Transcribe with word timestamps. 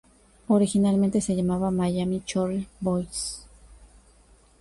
Originalmente 0.47 1.21
se 1.21 1.35
llamaba 1.35 1.69
"Miami 1.69 2.23
Choir 2.25 2.65
Boys". 2.79 3.45